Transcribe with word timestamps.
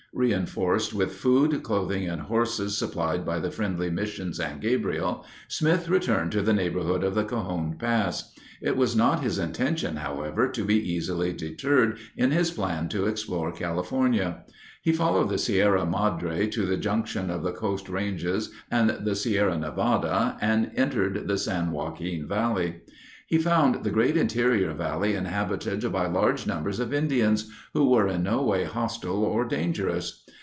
Reinforced 0.13 0.93
with 0.93 1.13
food, 1.15 1.63
clothing, 1.63 2.05
and 2.05 2.23
horses 2.23 2.77
supplied 2.77 3.25
by 3.25 3.39
the 3.39 3.49
friendly 3.49 3.89
Mission 3.89 4.33
San 4.33 4.59
Gabriel, 4.59 5.25
Smith 5.47 5.87
returned 5.87 6.33
to 6.33 6.41
the 6.41 6.51
neighborhood 6.51 7.01
of 7.05 7.15
the 7.15 7.23
Cajon 7.23 7.77
Pass. 7.79 8.33
It 8.61 8.75
was 8.75 8.93
not 8.93 9.21
his 9.23 9.39
intention, 9.39 9.95
however, 9.95 10.49
to 10.49 10.65
be 10.65 10.75
easily 10.75 11.31
deterred 11.31 11.97
in 12.17 12.31
his 12.31 12.51
plan 12.51 12.89
to 12.89 13.05
explore 13.05 13.53
California. 13.53 14.39
He 14.81 14.91
followed 14.91 15.29
the 15.29 15.37
Sierra 15.37 15.85
Madre 15.85 16.45
to 16.47 16.65
the 16.65 16.75
junction 16.77 17.29
of 17.31 17.41
the 17.41 17.53
Coast 17.53 17.87
Ranges 17.87 18.51
and 18.69 18.89
the 18.89 19.15
Sierra 19.15 19.57
Nevada 19.57 20.35
and 20.41 20.71
entered 20.75 21.29
the 21.29 21.37
San 21.37 21.71
Joaquin 21.71 22.27
Valley. 22.27 22.81
He 23.27 23.37
found 23.37 23.85
the 23.85 23.91
great 23.91 24.17
interior 24.17 24.73
valley 24.73 25.13
inhabited 25.15 25.89
by 25.89 26.05
large 26.07 26.45
numbers 26.45 26.81
of 26.81 26.93
Indians, 26.93 27.49
who 27.73 27.87
were 27.89 28.09
in 28.09 28.23
no 28.23 28.41
way 28.43 28.65
hostile 28.65 29.23
or 29.23 29.45
dangerous. 29.45 30.25